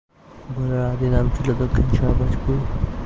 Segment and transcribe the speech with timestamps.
[0.53, 2.57] ভোলার আদি নাম ছিল দক্ষিণ শাহবাজপুর।